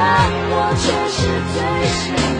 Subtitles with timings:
[0.00, 0.08] 让
[0.50, 1.20] 我却是
[1.52, 1.60] 最
[1.92, 2.39] 深，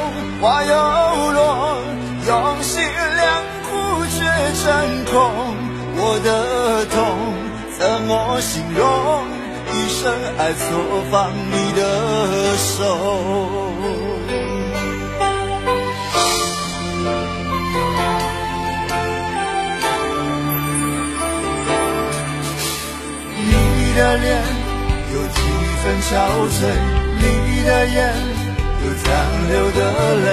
[0.41, 0.73] 花又
[1.33, 1.77] 落，
[2.27, 3.69] 用心良苦
[4.07, 4.17] 却
[4.63, 5.13] 成空。
[5.93, 6.97] 我的痛
[7.77, 8.81] 怎么形容？
[9.71, 10.59] 一生爱错
[11.11, 12.73] 放你的手。
[23.37, 23.53] 你
[23.93, 24.41] 的脸
[25.13, 25.39] 有几
[25.83, 26.09] 分憔
[26.49, 26.59] 悴，
[27.19, 27.23] 你
[27.63, 27.99] 的眼
[28.83, 29.05] 有残
[29.49, 29.79] 留的
[30.15, 30.27] 泪，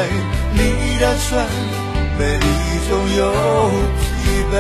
[0.53, 0.59] 你
[0.99, 1.29] 的唇
[2.19, 2.47] 美丽
[2.89, 3.21] 中有
[4.01, 4.03] 疲
[4.51, 4.55] 惫。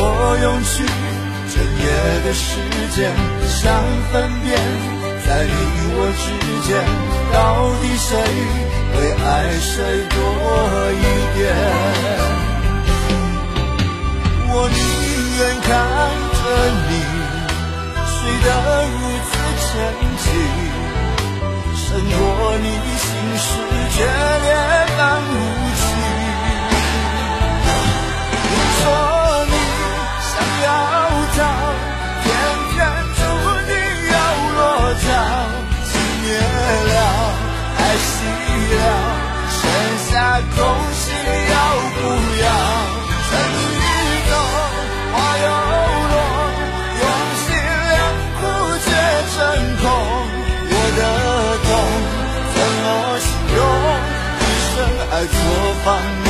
[0.00, 0.02] 我
[0.42, 0.72] 用去
[1.52, 1.84] 整夜
[2.24, 2.46] 的时
[2.94, 2.98] 间，
[3.48, 3.60] 想
[4.10, 4.48] 分辨，
[5.26, 5.52] 在你
[5.94, 6.24] 我之
[6.66, 6.70] 间，
[7.32, 7.36] 到
[7.82, 8.08] 底谁
[8.94, 9.26] 会爱
[9.60, 9.68] 谁
[10.08, 10.16] 多
[10.92, 11.04] 一
[11.36, 11.38] 点？
[14.50, 14.78] 我宁
[15.38, 15.68] 愿看
[16.38, 16.40] 着
[16.88, 16.90] 你
[18.08, 18.46] 睡得
[18.88, 18.96] 如
[19.28, 19.30] 此
[19.70, 19.74] 沉
[20.16, 20.32] 静，
[21.76, 23.06] 胜过你心
[23.36, 23.46] 事
[23.94, 23.98] 决
[24.42, 24.48] 裂
[24.96, 25.32] 般无
[55.88, 56.27] 放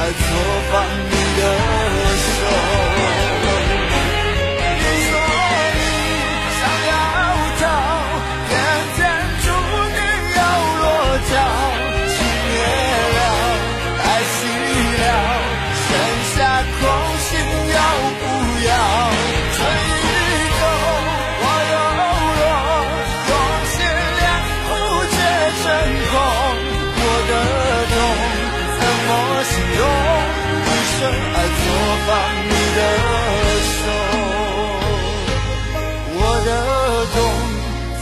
[0.00, 0.18] 爱错
[0.72, 1.19] 放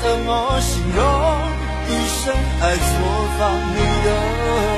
[0.01, 1.05] 怎么形容？
[1.89, 2.85] 一生爱错
[3.39, 3.41] 放
[3.75, 4.78] 你的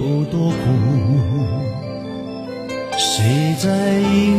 [0.00, 0.54] 有多苦？
[2.96, 3.68] 谁在
[3.98, 4.32] 意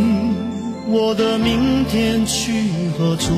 [0.87, 3.31] 我的明天去何处？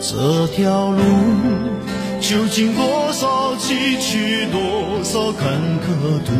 [0.00, 1.02] 这条路
[2.20, 5.88] 究竟多少崎岖，多少坎坷
[6.24, 6.32] 途？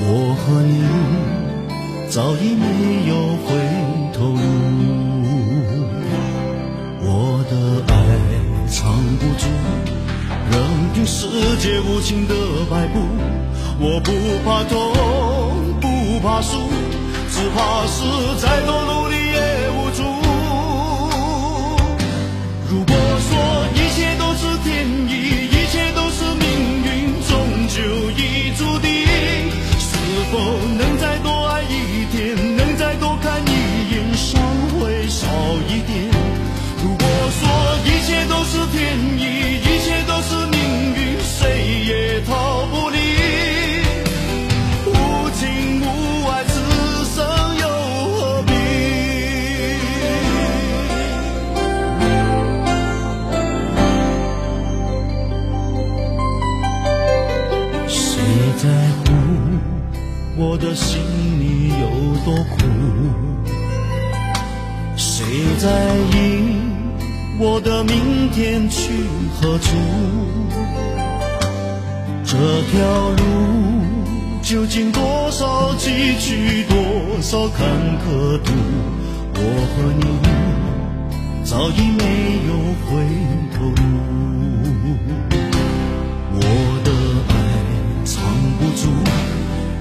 [0.00, 0.84] 我和你
[2.10, 3.16] 早已没有
[3.46, 3.48] 回
[4.12, 4.42] 头路。
[7.00, 7.52] 我的
[7.94, 7.96] 爱
[8.68, 8.76] 藏
[9.16, 9.46] 不住，
[10.50, 11.26] 任凭世
[11.58, 12.34] 界无情的
[12.70, 13.00] 摆布。
[13.80, 14.12] 我不
[14.44, 14.74] 怕痛，
[15.80, 16.58] 不怕输，
[17.30, 18.02] 只怕是
[18.40, 18.97] 再多路
[67.84, 68.90] 明天去
[69.40, 69.76] 何处？
[72.24, 73.22] 这条路
[74.42, 76.76] 究竟多少崎岖，多
[77.22, 77.66] 少坎
[78.04, 78.52] 坷途？
[79.34, 79.42] 我
[79.72, 80.04] 和你
[81.44, 82.02] 早已没
[82.48, 82.50] 有
[82.84, 82.86] 回
[83.54, 83.82] 头路。
[86.34, 86.42] 我
[86.84, 86.86] 的
[87.28, 87.32] 爱
[88.04, 88.12] 藏
[88.58, 88.82] 不住，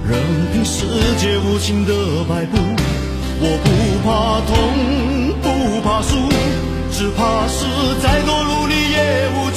[0.08, 0.12] 任
[0.54, 0.86] 凭世
[1.18, 1.92] 界无情的
[2.30, 2.56] 摆布。
[3.40, 3.68] 我不
[4.08, 4.08] 怕
[4.48, 4.50] 痛，
[5.42, 5.46] 不
[5.82, 6.16] 怕输，
[6.98, 7.64] 只怕是
[8.02, 9.57] 再多努力也无。